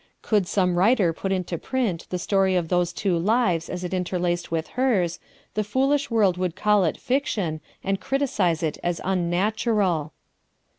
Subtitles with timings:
[0.23, 4.49] Could some writer put into print the story of those two lives as it interlaced
[4.49, 5.19] with hers,
[5.53, 10.13] the foolish world would call it fiction, and criticise it as unnatural.